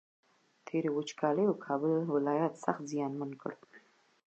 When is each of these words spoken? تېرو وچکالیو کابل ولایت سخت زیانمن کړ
تېرو 0.67 0.89
وچکالیو 0.97 1.59
کابل 1.65 1.91
ولایت 2.13 2.53
سخت 2.65 2.83
زیانمن 2.91 3.31
کړ 3.41 3.51